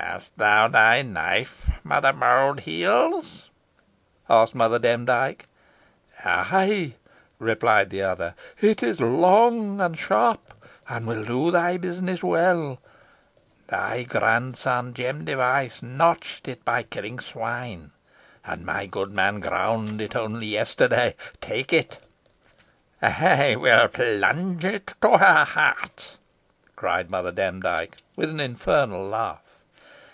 "Hast 0.00 0.38
thou 0.38 0.68
thy 0.68 1.02
knife, 1.02 1.68
Mould 1.82 2.60
heels?" 2.60 3.50
asked 4.30 4.54
Mother 4.54 4.78
Demdike. 4.78 5.48
"Ay," 6.24 6.94
replied 7.40 7.90
the 7.90 8.02
other, 8.02 8.36
"it 8.60 8.80
is 8.84 9.00
long 9.00 9.80
and 9.80 9.98
sharp, 9.98 10.54
and 10.88 11.04
will 11.04 11.24
do 11.24 11.50
thy 11.50 11.78
business 11.78 12.22
well. 12.22 12.78
Thy 13.66 14.04
grandson, 14.04 14.94
Jem 14.94 15.24
Device, 15.24 15.82
notched 15.82 16.46
it 16.46 16.64
by 16.64 16.84
killing 16.84 17.18
swine, 17.18 17.90
and 18.44 18.64
my 18.64 18.86
goodman 18.86 19.40
ground 19.40 20.00
it 20.00 20.14
only 20.14 20.46
yesterday. 20.46 21.16
Take 21.40 21.72
it." 21.72 21.98
"I 23.02 23.56
will 23.58 23.88
plunge 23.88 24.64
it 24.64 24.94
to 25.02 25.18
her 25.18 25.44
heart!" 25.44 26.18
cried 26.76 27.10
Mother 27.10 27.32
Demdike, 27.32 27.96
with 28.14 28.30
an 28.30 28.38
infernal 28.38 29.04
laugh. 29.04 29.42